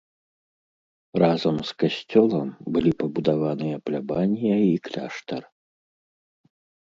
[1.23, 5.43] Разам з касцёлам былі пабудаваныя плябанія і кляштар.